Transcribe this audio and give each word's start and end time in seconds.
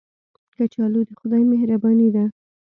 کچالو 0.55 1.01
د 1.07 1.09
خدای 1.19 1.43
مهرباني 1.51 2.09
ده 2.15 2.25